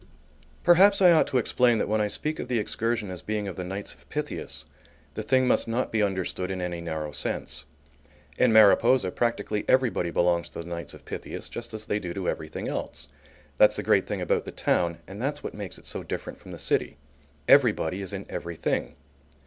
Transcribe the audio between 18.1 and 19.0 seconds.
in everything.